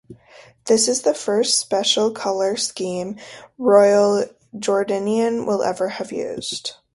This 0.65 0.87
is 0.87 1.03
the 1.03 1.13
first 1.13 1.59
special 1.59 2.09
colour 2.09 2.57
scheme 2.57 3.17
Royal 3.59 4.25
Jordanian 4.55 5.45
will 5.45 5.61
have 5.61 6.11
used. 6.11 6.77